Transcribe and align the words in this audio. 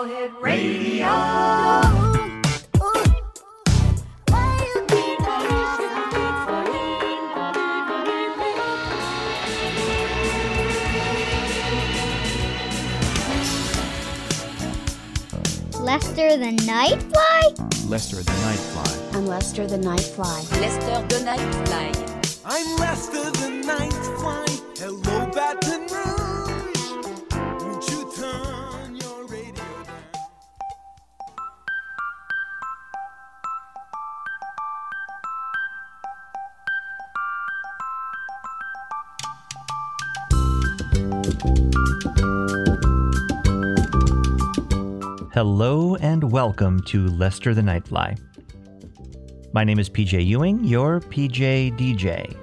All 0.00 0.06
Radio. 0.40 1.04
Lester 15.78 16.38
the 16.38 16.56
Nightfly? 16.64 17.90
Lester 17.90 18.16
the 18.16 18.22
Nightfly. 18.22 19.14
I'm 19.14 19.26
Lester 19.26 19.66
the 19.66 19.76
Nightfly. 19.76 20.60
Lester 20.62 21.06
the 21.08 21.24
Nightfly. 21.26 22.40
I'm 22.46 22.78
Lester 22.78 23.30
the 23.32 23.50
Nightfly. 23.66 24.49
Hello 45.40 45.96
and 45.96 46.30
welcome 46.30 46.82
to 46.82 47.06
Lester 47.06 47.54
the 47.54 47.62
Nightfly. 47.62 48.14
My 49.54 49.64
name 49.64 49.78
is 49.78 49.88
PJ 49.88 50.26
Ewing, 50.26 50.62
your 50.62 51.00
PJ 51.00 51.78
DJ. 51.78 52.36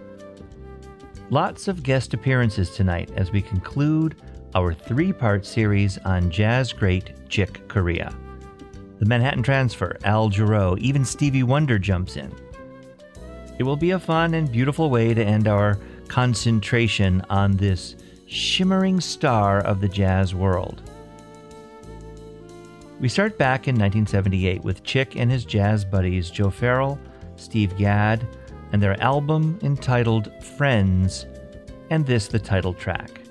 Lots 1.30 1.68
of 1.68 1.84
guest 1.84 2.16
appearances 2.16 2.72
tonight 2.72 3.12
as 3.16 3.32
we 3.32 3.40
conclude 3.40 4.20
our 4.56 4.74
three 4.74 5.14
part 5.14 5.46
series 5.46 6.00
on 6.06 6.32
jazz 6.32 6.74
great 6.74 7.30
Chick 7.30 7.68
Corea. 7.68 8.12
The 8.98 9.06
Manhattan 9.06 9.44
Transfer, 9.44 9.96
Al 10.04 10.32
Jarreau, 10.32 10.76
even 10.80 11.06
Stevie 11.06 11.44
Wonder 11.44 11.78
jumps 11.78 12.18
in. 12.18 12.34
It 13.60 13.64
will 13.64 13.78
be 13.78 13.92
a 13.92 14.00
fun 14.00 14.34
and 14.34 14.52
beautiful 14.52 14.90
way 14.90 15.14
to 15.14 15.24
end 15.24 15.48
our 15.48 15.78
concentration 16.08 17.22
on 17.30 17.58
this 17.58 17.96
shimmering 18.26 19.00
star 19.00 19.60
of 19.60 19.82
the 19.82 19.88
jazz 19.88 20.34
world. 20.34 20.82
We 23.00 23.10
start 23.10 23.38
back 23.38 23.68
in 23.68 23.76
1978 23.76 24.64
with 24.64 24.84
Chick 24.84 25.16
and 25.16 25.30
his 25.30 25.46
jazz 25.46 25.86
buddies 25.86 26.32
Joe 26.32 26.50
Farrell, 26.50 27.00
Steve 27.36 27.78
Gadd, 27.78 28.28
and 28.72 28.82
their 28.82 29.00
album 29.04 29.60
entitled 29.62 30.32
Friends, 30.44 31.28
and 31.92 32.08
this 32.08 32.28
the 32.28 32.40
title 32.40 32.74
track. 32.74 33.22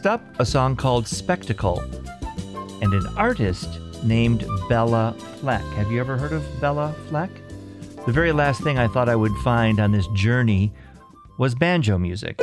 Next 0.00 0.06
up, 0.06 0.40
a 0.40 0.46
song 0.46 0.76
called 0.76 1.06
Spectacle, 1.06 1.78
and 2.80 2.94
an 2.94 3.06
artist 3.18 3.68
named 4.02 4.40
Béla 4.70 5.14
Fleck. 5.40 5.60
Have 5.74 5.92
you 5.92 6.00
ever 6.00 6.16
heard 6.16 6.32
of 6.32 6.40
Béla 6.58 6.94
Fleck? 7.10 7.28
The 8.06 8.12
very 8.12 8.32
last 8.32 8.62
thing 8.62 8.78
I 8.78 8.88
thought 8.88 9.10
I 9.10 9.16
would 9.16 9.36
find 9.44 9.78
on 9.78 9.92
this 9.92 10.06
journey 10.14 10.72
was 11.36 11.54
banjo 11.54 11.98
music. 11.98 12.40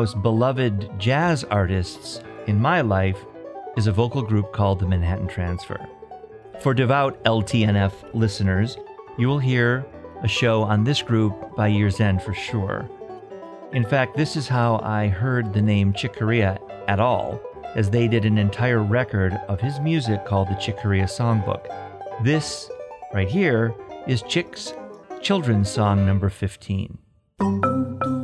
Most 0.00 0.22
beloved 0.22 0.90
jazz 0.98 1.44
artists 1.44 2.22
in 2.46 2.58
my 2.58 2.80
life 2.80 3.18
is 3.76 3.86
a 3.86 3.92
vocal 3.92 4.22
group 4.22 4.50
called 4.50 4.80
the 4.80 4.88
Manhattan 4.88 5.28
Transfer. 5.28 5.78
For 6.60 6.72
devout 6.72 7.22
LTNF 7.24 7.92
listeners, 8.14 8.78
you 9.18 9.28
will 9.28 9.38
hear 9.38 9.84
a 10.22 10.26
show 10.26 10.62
on 10.62 10.84
this 10.84 11.02
group 11.02 11.54
by 11.54 11.68
year's 11.68 12.00
end 12.00 12.22
for 12.22 12.32
sure. 12.32 12.88
In 13.74 13.84
fact, 13.84 14.16
this 14.16 14.36
is 14.36 14.48
how 14.48 14.80
I 14.82 15.08
heard 15.08 15.52
the 15.52 15.60
name 15.60 15.92
Chick 15.92 16.16
Corea 16.16 16.58
at 16.88 16.98
all, 16.98 17.38
as 17.74 17.90
they 17.90 18.08
did 18.08 18.24
an 18.24 18.38
entire 18.38 18.82
record 18.82 19.38
of 19.48 19.60
his 19.60 19.80
music 19.80 20.24
called 20.24 20.48
the 20.48 20.54
Chick 20.54 20.78
Corea 20.78 21.04
Songbook. 21.04 21.66
This, 22.24 22.70
right 23.12 23.28
here, 23.28 23.74
is 24.06 24.22
Chick's 24.22 24.72
children's 25.20 25.70
song 25.70 26.06
number 26.06 26.30
15. 26.30 28.19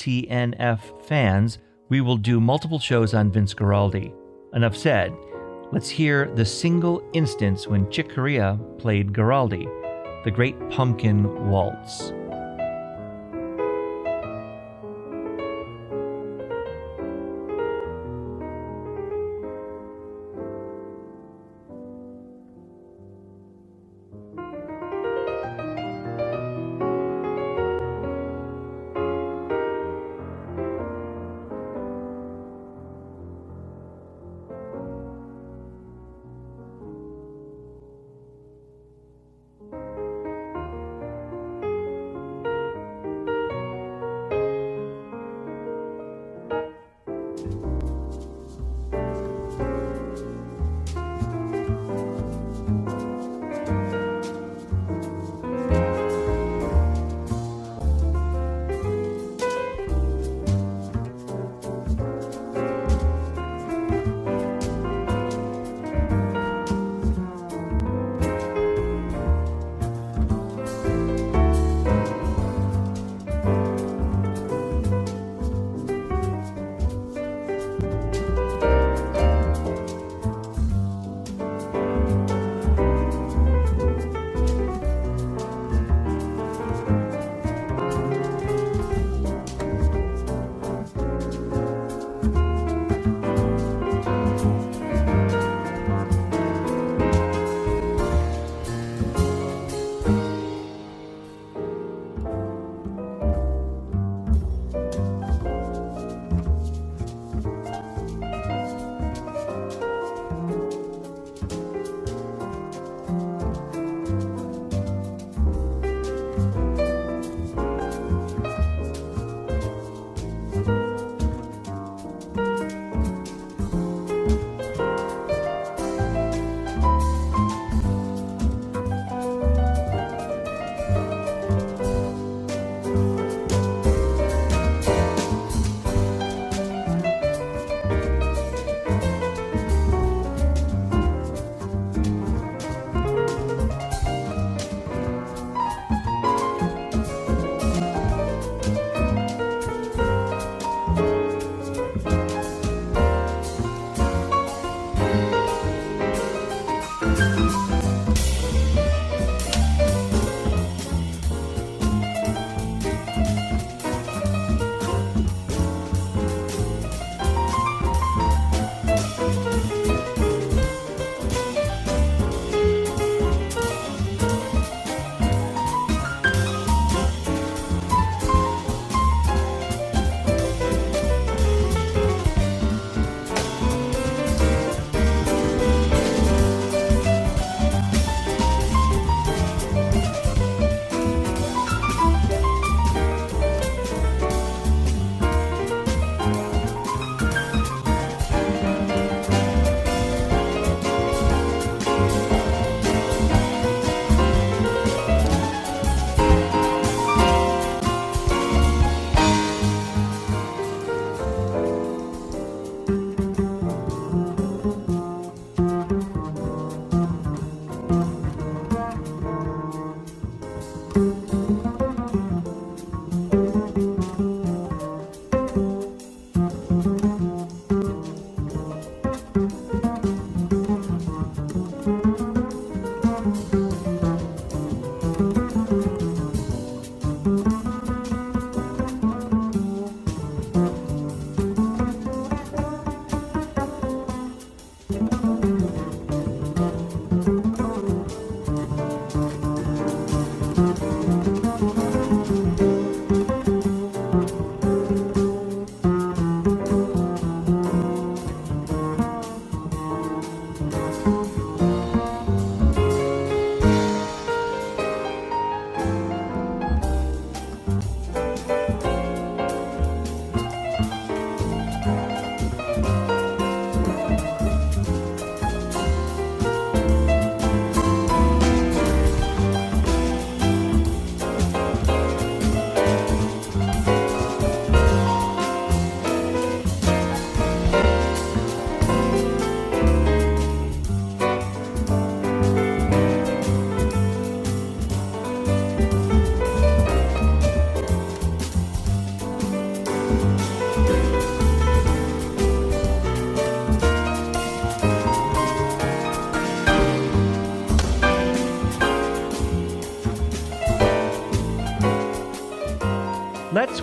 LTNF 0.00 1.04
fans, 1.04 1.58
we 1.90 2.00
will 2.00 2.16
do 2.16 2.40
multiple 2.40 2.78
shows 2.78 3.12
on 3.12 3.30
Vince 3.30 3.52
Guaraldi. 3.52 4.14
Enough 4.54 4.76
said. 4.76 5.12
Let's 5.72 5.90
hear 5.90 6.30
the 6.34 6.44
single 6.44 7.02
instance 7.12 7.68
when 7.68 7.90
Chick 7.90 8.08
Corea 8.08 8.58
played 8.78 9.12
Guaraldi, 9.12 9.64
the 10.24 10.30
Great 10.30 10.56
Pumpkin 10.70 11.48
Waltz. 11.50 12.12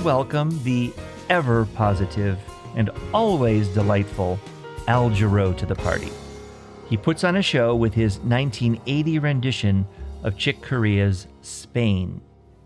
Welcome 0.08 0.64
the 0.64 0.94
ever 1.30 1.66
positive 1.76 2.40
and 2.78 2.90
always 3.14 3.68
delightful 3.68 4.40
Al 4.88 5.10
Jarreau 5.10 5.52
to 5.58 5.66
the 5.66 5.76
party. 5.76 6.10
He 6.90 6.96
puts 6.96 7.26
on 7.26 7.36
a 7.36 7.42
show 7.42 7.76
with 7.76 7.94
his 7.94 8.20
1980 8.20 9.20
rendition 9.20 9.86
of 10.24 10.38
Chick 10.38 10.62
Corea's 10.62 11.28
Spain. 11.42 12.22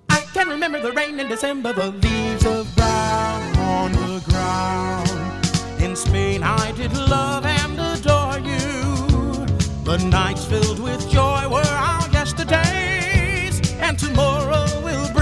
I 0.09 0.19
can 0.35 0.49
remember 0.49 0.79
the 0.81 0.91
rain 0.91 1.19
in 1.19 1.29
December, 1.29 1.73
the 1.73 1.89
leaves 1.89 2.45
of 2.45 2.75
brown 2.75 3.57
on 3.57 3.91
the 3.93 4.23
ground. 4.29 5.81
In 5.81 5.95
Spain, 5.95 6.43
I 6.43 6.71
did 6.73 6.95
love 6.95 7.43
and 7.43 7.73
adore 7.73 8.37
you. 8.37 9.47
The 9.83 9.97
nights 10.11 10.45
filled 10.45 10.79
with 10.79 11.09
joy 11.09 11.47
were 11.49 11.65
our 11.65 12.07
yesterdays, 12.09 13.73
and 13.79 13.97
tomorrow 13.97 14.67
will 14.83 15.11
bring 15.13 15.20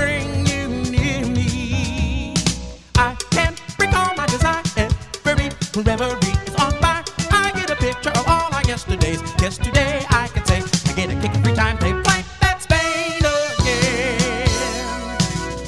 reverie 5.83 6.35
is 6.47 6.55
on 6.55 6.71
fire. 6.81 7.03
I 7.31 7.51
get 7.55 7.69
a 7.69 7.75
picture 7.75 8.09
of 8.11 8.27
all 8.27 8.53
our 8.53 8.63
yesterdays. 8.63 9.21
Yesterday, 9.41 10.05
I 10.09 10.27
can 10.27 10.45
say, 10.45 10.61
I 10.89 10.93
get 10.93 11.09
a 11.09 11.15
kick 11.21 11.35
every 11.35 11.53
time 11.53 11.77
they 11.77 11.93
play 12.03 12.23
that 12.41 12.61
Spain 12.61 13.19
again. 13.19 14.47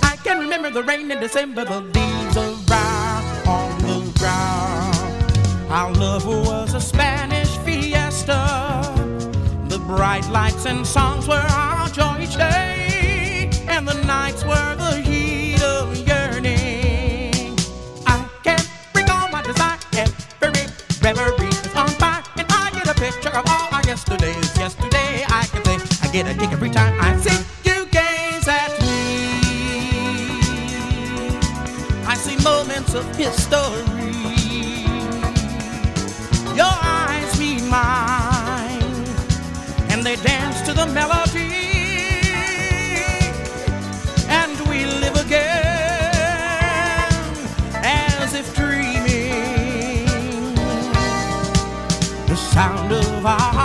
I 0.03 0.15
can 0.23 0.39
remember 0.39 0.69
the 0.71 0.83
rain 0.83 1.11
in 1.11 1.19
December, 1.19 1.65
the 1.65 1.81
leaves 1.81 2.37
of 2.37 2.65
brown 2.65 3.23
on 3.47 3.77
the 3.79 4.11
ground. 4.19 5.71
Our 5.71 5.93
love 5.93 6.25
was 6.25 6.73
a 6.73 6.81
Spanish 6.81 7.57
fiesta. 7.59 8.81
The 9.67 9.79
bright 9.79 10.27
lights 10.29 10.65
and 10.65 10.85
songs 10.85 11.27
were 11.27 11.35
our 11.35 11.87
joy 11.89 12.21
each 12.21 12.35
day, 12.35 13.49
and 13.67 13.87
the 13.87 13.93
nights 14.03 14.43
were 14.43 14.80
get 26.11 26.27
a 26.27 26.33
kick 26.33 26.51
every 26.51 26.69
time 26.69 26.93
I 26.99 27.15
see 27.15 27.41
you 27.63 27.85
gaze 27.85 28.47
at 28.47 28.71
me. 28.81 28.89
I 32.05 32.15
see 32.15 32.35
moments 32.43 32.93
of 32.93 33.05
history. 33.15 34.11
Your 36.53 36.75
eyes 36.83 37.39
meet 37.39 37.63
mine, 37.63 39.05
and 39.89 40.03
they 40.03 40.17
dance 40.17 40.61
to 40.63 40.73
the 40.73 40.85
melody. 40.87 41.47
And 44.27 44.59
we 44.67 44.83
live 44.85 45.15
again 45.15 45.41
as 47.83 48.33
if 48.33 48.53
dreaming. 48.53 50.05
The 52.27 52.35
sound 52.35 52.91
of 52.91 53.25
our 53.25 53.60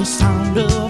The 0.00 0.06
sound 0.06 0.56
of 0.56 0.89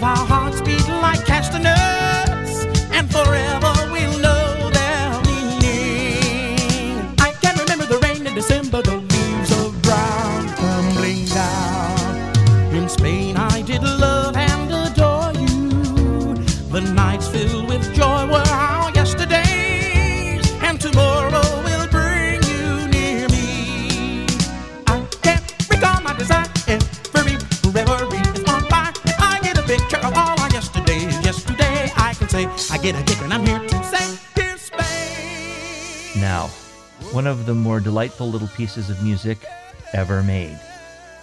the 37.50 37.54
more 37.56 37.80
delightful 37.80 38.30
little 38.30 38.46
pieces 38.46 38.90
of 38.90 39.02
music 39.02 39.44
ever 39.92 40.22
made. 40.22 40.56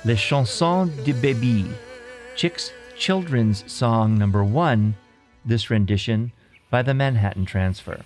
Les 0.04 0.18
Chansons 0.18 0.92
de 1.06 1.14
Baby, 1.14 1.66
Chick's 2.36 2.70
children's 2.98 3.64
song 3.72 4.18
number 4.18 4.44
one, 4.44 4.94
this 5.46 5.70
rendition 5.70 6.34
by 6.70 6.82
the 6.82 6.94
Manhattan 6.94 7.46
Transfer. 7.46 8.02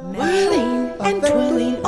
Whirling 0.00 0.94
and 1.00 1.20
twirling 1.22 1.81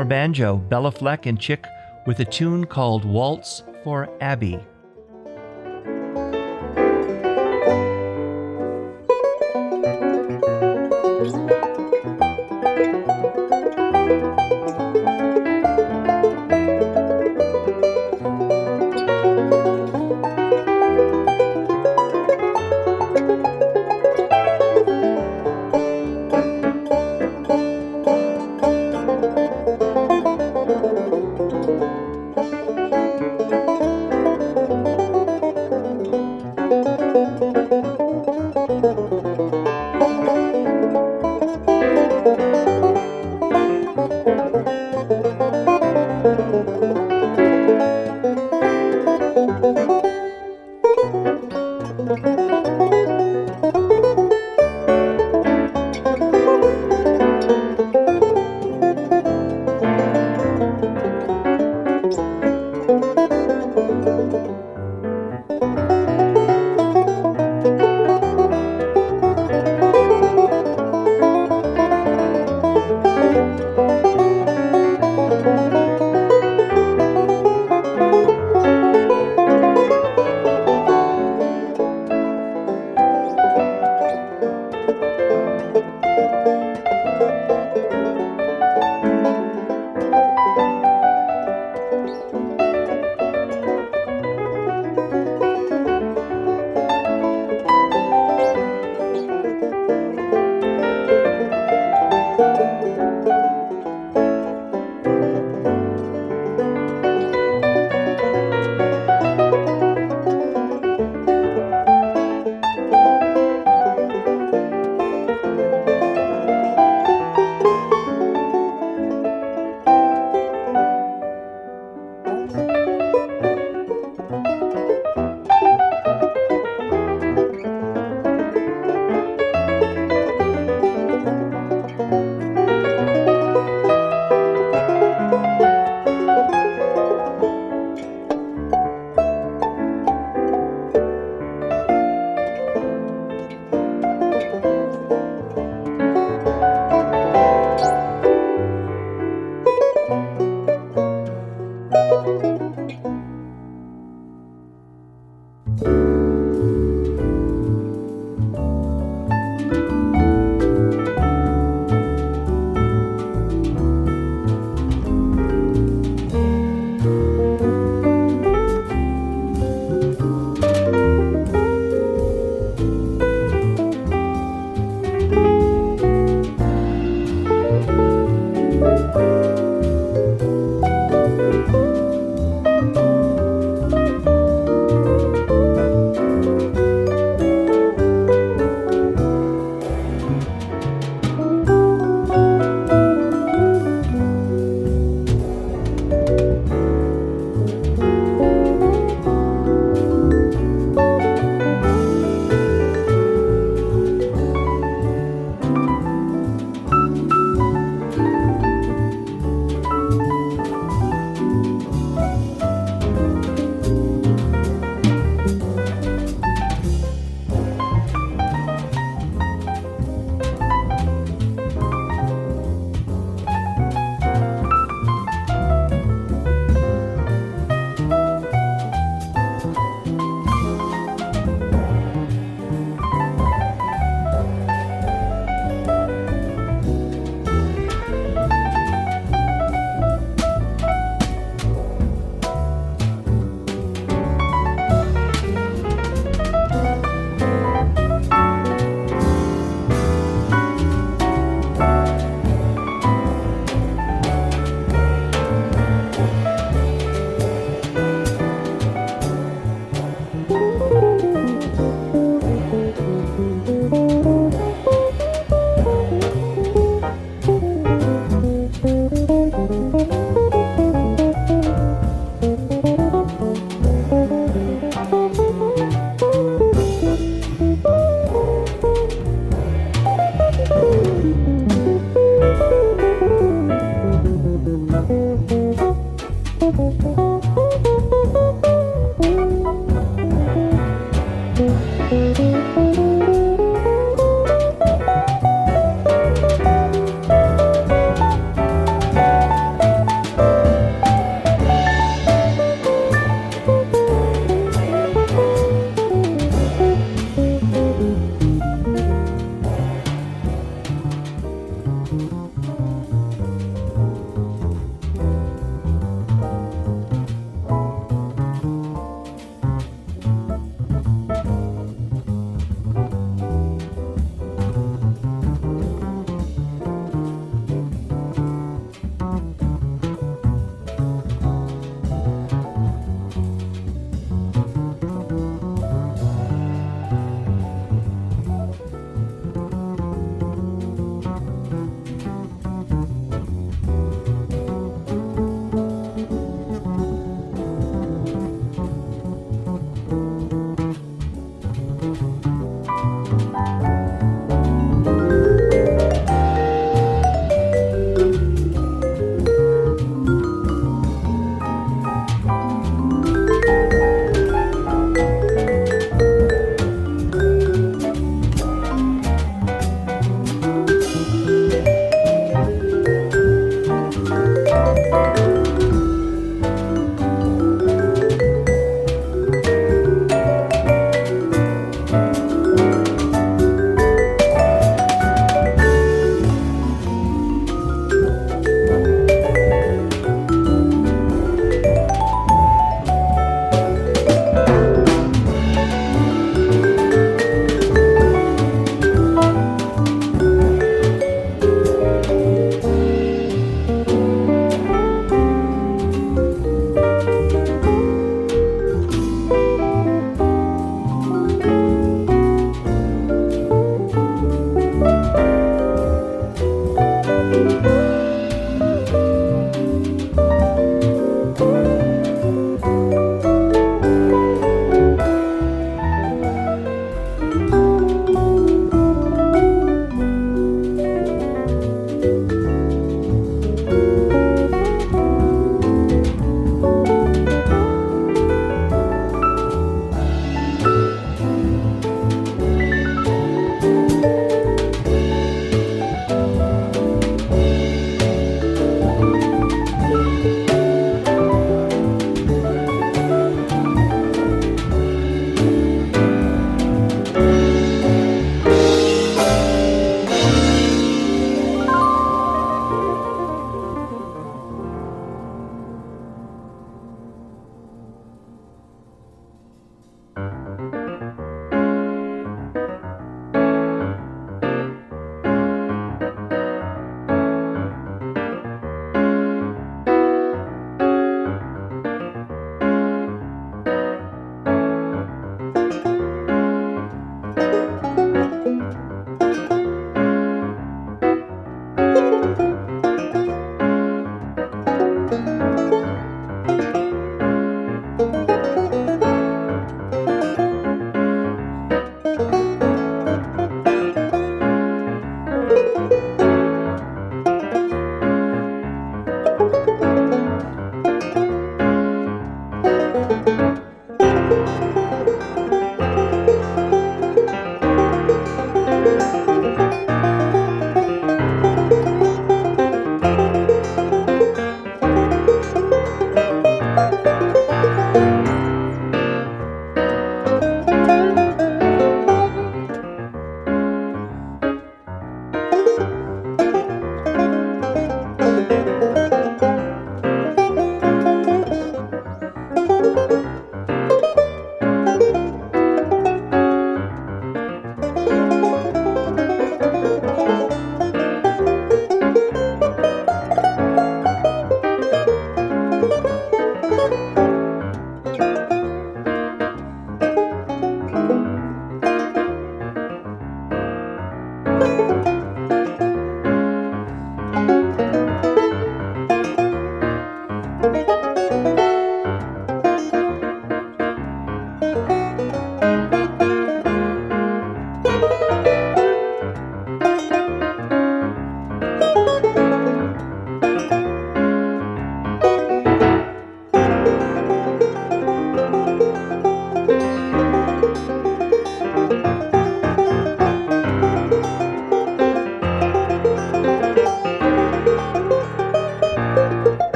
more 0.00 0.08
banjo, 0.08 0.58
Béla 0.70 0.90
Fleck 0.90 1.26
and 1.26 1.38
Chick 1.38 1.66
with 2.06 2.20
a 2.20 2.24
tune 2.24 2.64
called 2.64 3.04
Waltz 3.04 3.64
for 3.84 4.08
Abby. 4.22 4.58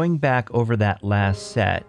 Going 0.00 0.16
back 0.16 0.50
over 0.52 0.76
that 0.76 1.04
last 1.04 1.52
set, 1.52 1.84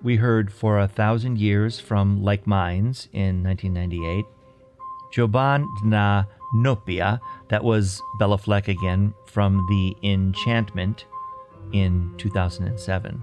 we 0.00 0.16
heard 0.16 0.50
For 0.50 0.78
a 0.78 0.88
Thousand 0.88 1.36
Years 1.36 1.78
from 1.78 2.22
Like 2.22 2.46
Minds 2.46 3.10
in 3.12 3.42
1998, 3.44 4.24
Joban 5.14 5.66
na 5.84 6.24
Nopia, 6.54 7.20
that 7.50 7.62
was 7.62 8.00
Béla 8.18 8.40
Fleck 8.40 8.68
again 8.68 9.12
from 9.26 9.66
The 9.68 9.94
Enchantment 10.02 11.04
in 11.74 12.14
2007. 12.16 13.22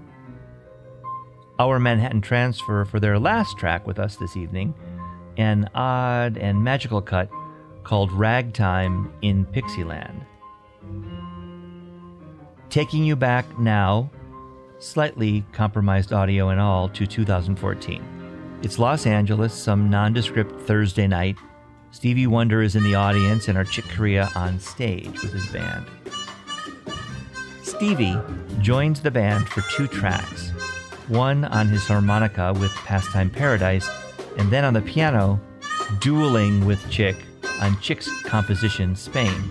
Our 1.58 1.80
Manhattan 1.80 2.20
Transfer 2.20 2.84
for 2.84 3.00
their 3.00 3.18
last 3.18 3.58
track 3.58 3.88
with 3.88 3.98
us 3.98 4.14
this 4.14 4.36
evening, 4.36 4.72
an 5.36 5.68
odd 5.74 6.38
and 6.38 6.62
magical 6.62 7.02
cut 7.02 7.28
called 7.82 8.12
Ragtime 8.12 9.12
in 9.20 9.46
Pixieland. 9.46 10.24
Taking 12.70 13.02
you 13.02 13.16
back 13.16 13.58
now, 13.58 14.10
slightly 14.78 15.44
compromised 15.52 16.12
audio 16.12 16.48
and 16.48 16.60
all, 16.60 16.88
to 16.90 17.06
2014. 17.06 18.58
It's 18.62 18.78
Los 18.78 19.06
Angeles, 19.06 19.54
some 19.54 19.90
nondescript 19.90 20.60
Thursday 20.62 21.06
night. 21.06 21.36
Stevie 21.90 22.26
Wonder 22.26 22.62
is 22.62 22.76
in 22.76 22.84
the 22.84 22.94
audience 22.94 23.48
and 23.48 23.56
our 23.56 23.64
Chick 23.64 23.86
Corea 23.88 24.28
on 24.34 24.58
stage 24.60 25.22
with 25.22 25.32
his 25.32 25.46
band. 25.48 25.86
Stevie 27.62 28.16
joins 28.60 29.00
the 29.00 29.10
band 29.10 29.48
for 29.48 29.62
two 29.70 29.86
tracks 29.86 30.52
one 31.08 31.46
on 31.46 31.66
his 31.68 31.86
harmonica 31.86 32.52
with 32.60 32.70
Pastime 32.84 33.30
Paradise, 33.30 33.88
and 34.36 34.50
then 34.50 34.64
on 34.64 34.74
the 34.74 34.82
piano, 34.82 35.40
dueling 36.00 36.64
with 36.66 36.88
Chick 36.90 37.16
on 37.60 37.80
Chick's 37.80 38.10
composition 38.22 38.94
Spain. 38.94 39.42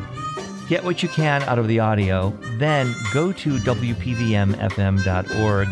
Get 0.67 0.83
what 0.83 1.01
you 1.01 1.09
can 1.09 1.43
out 1.43 1.59
of 1.59 1.69
the 1.69 1.79
audio, 1.79 2.37
then 2.57 2.93
go 3.13 3.31
to 3.31 3.57
WPVMFM.org 3.59 5.67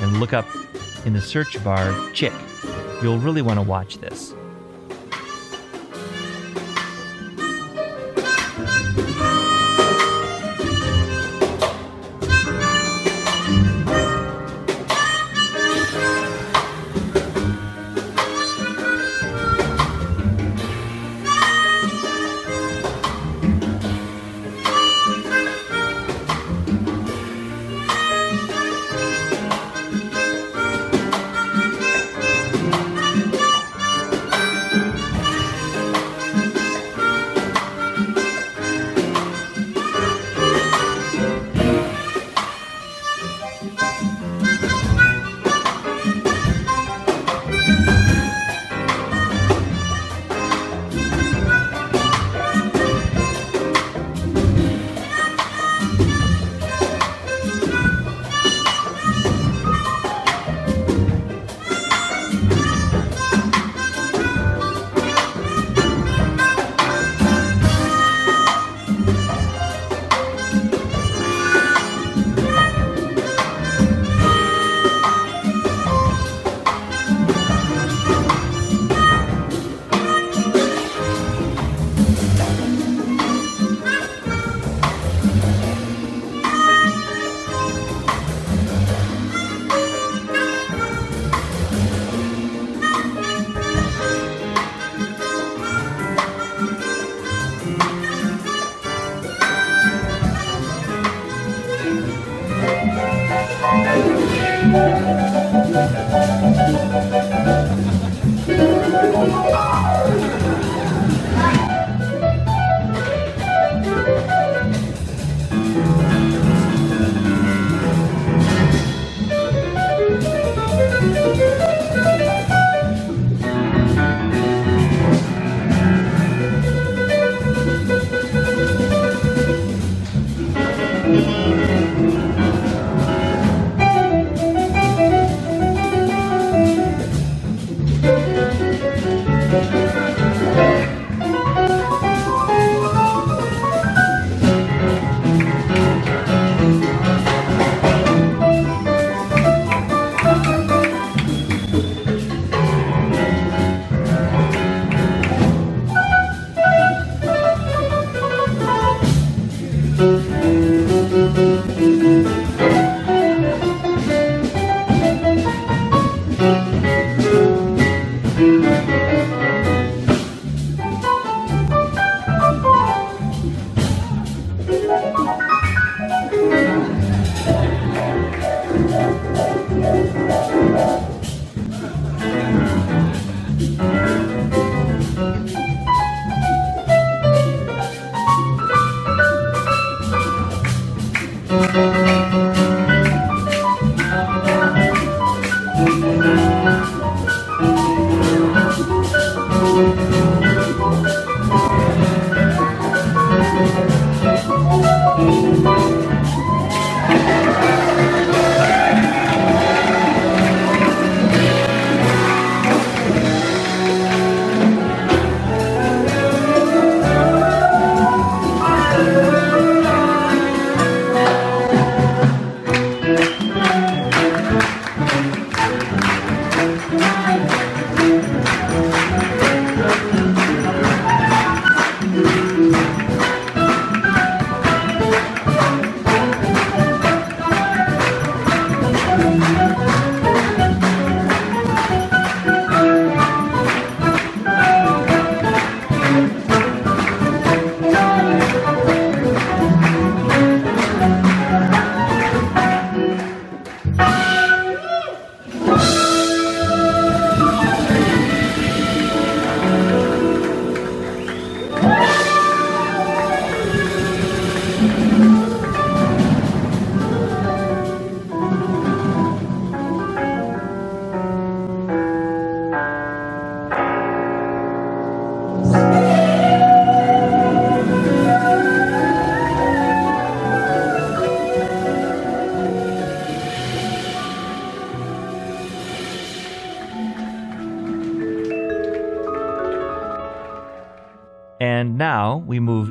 and 0.00 0.18
look 0.18 0.32
up 0.32 0.48
in 1.06 1.12
the 1.12 1.20
search 1.20 1.62
bar 1.62 1.94
Chick. 2.12 2.32
You'll 3.00 3.18
really 3.18 3.42
want 3.42 3.58
to 3.58 3.62
watch 3.62 3.98
this. 3.98 4.34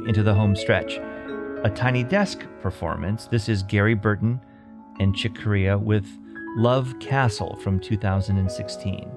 Into 0.10 0.24
the 0.24 0.34
home 0.34 0.55
stretch. 0.55 0.97
A 1.64 1.72
tiny 1.74 2.03
desk 2.03 2.45
performance. 2.62 3.28
This 3.28 3.47
is 3.47 3.62
Gary 3.62 3.93
Burton 3.93 4.41
and 4.99 5.16
Chick 5.16 5.36
Corea 5.36 5.78
with 5.78 6.07
Love 6.57 6.95
Castle 6.99 7.55
from 7.57 7.80
2016. 7.80 9.09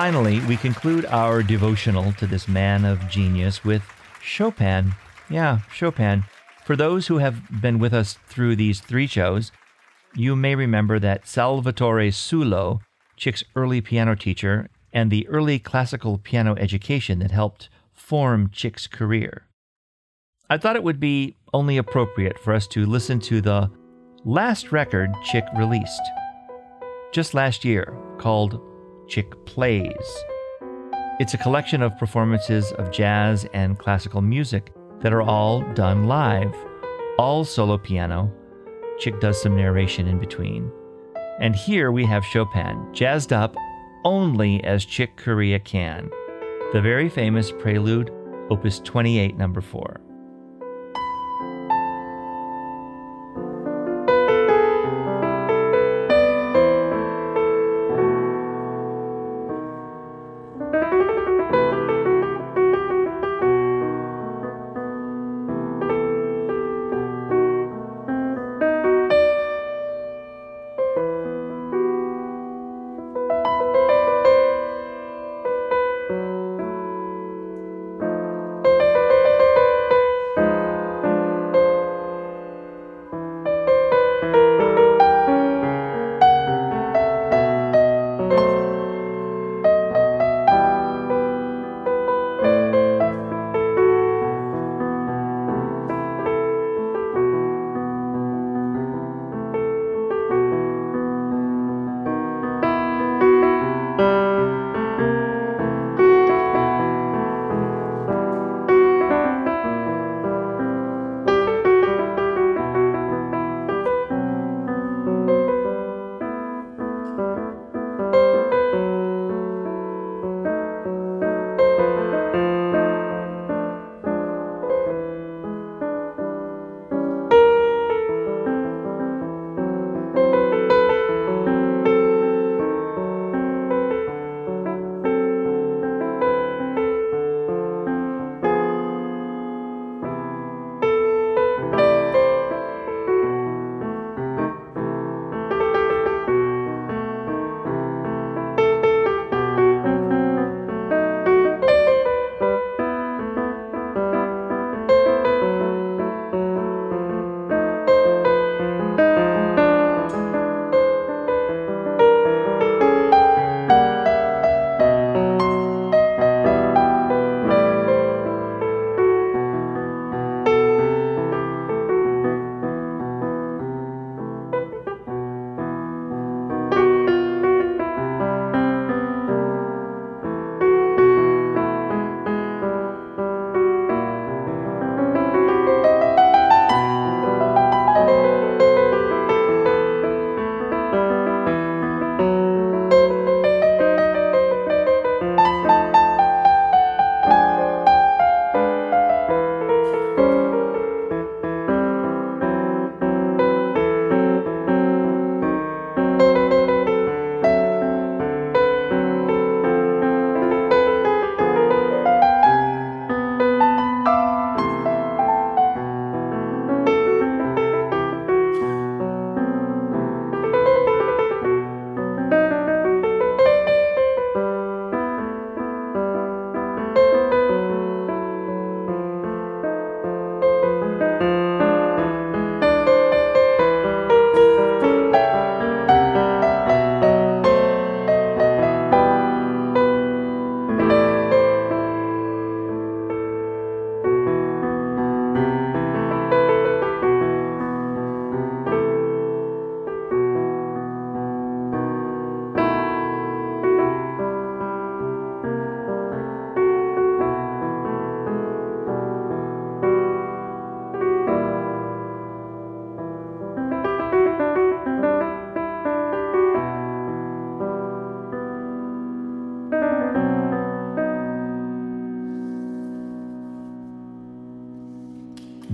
Finally, 0.00 0.40
we 0.46 0.56
conclude 0.56 1.04
our 1.04 1.42
devotional 1.42 2.10
to 2.14 2.26
this 2.26 2.48
man 2.48 2.86
of 2.86 3.06
genius 3.10 3.62
with 3.62 3.82
Chopin. 4.22 4.94
Yeah, 5.28 5.58
Chopin. 5.74 6.24
For 6.64 6.74
those 6.74 7.08
who 7.08 7.18
have 7.18 7.60
been 7.60 7.78
with 7.78 7.92
us 7.92 8.14
through 8.26 8.56
these 8.56 8.80
three 8.80 9.06
shows, 9.06 9.52
you 10.14 10.34
may 10.34 10.54
remember 10.54 10.98
that 10.98 11.28
Salvatore 11.28 12.10
Sullo, 12.12 12.80
Chick's 13.18 13.44
early 13.54 13.82
piano 13.82 14.14
teacher, 14.14 14.70
and 14.90 15.10
the 15.10 15.28
early 15.28 15.58
classical 15.58 16.16
piano 16.16 16.56
education 16.56 17.18
that 17.18 17.30
helped 17.30 17.68
form 17.92 18.48
Chick's 18.50 18.86
career. 18.86 19.48
I 20.48 20.56
thought 20.56 20.76
it 20.76 20.82
would 20.82 20.98
be 20.98 21.36
only 21.52 21.76
appropriate 21.76 22.38
for 22.38 22.54
us 22.54 22.66
to 22.68 22.86
listen 22.86 23.20
to 23.20 23.42
the 23.42 23.70
last 24.24 24.72
record 24.72 25.10
Chick 25.30 25.44
released 25.58 26.00
just 27.12 27.34
last 27.34 27.66
year 27.66 27.94
called 28.16 28.62
Chick 29.10 29.44
Plays. 29.44 30.24
It's 31.18 31.34
a 31.34 31.38
collection 31.38 31.82
of 31.82 31.98
performances 31.98 32.70
of 32.74 32.92
jazz 32.92 33.44
and 33.52 33.76
classical 33.76 34.22
music 34.22 34.72
that 35.00 35.12
are 35.12 35.20
all 35.20 35.62
done 35.74 36.06
live, 36.06 36.54
all 37.18 37.44
solo 37.44 37.76
piano. 37.76 38.32
Chick 39.00 39.18
does 39.18 39.42
some 39.42 39.56
narration 39.56 40.06
in 40.06 40.20
between. 40.20 40.70
And 41.40 41.56
here 41.56 41.90
we 41.90 42.04
have 42.04 42.24
Chopin, 42.24 42.86
jazzed 42.92 43.32
up 43.32 43.56
only 44.04 44.62
as 44.62 44.84
Chick 44.84 45.16
Corea 45.16 45.58
can, 45.58 46.08
the 46.72 46.80
very 46.80 47.08
famous 47.08 47.50
prelude, 47.50 48.12
opus 48.48 48.78
28, 48.78 49.36
number 49.36 49.60
4. 49.60 50.00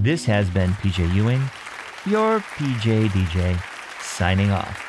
This 0.06 0.24
has 0.26 0.48
been 0.48 0.70
PJ 0.74 1.12
Ewing, 1.16 1.42
your 2.06 2.38
PJ 2.38 3.08
DJ, 3.08 3.60
signing 4.00 4.52
off. 4.52 4.85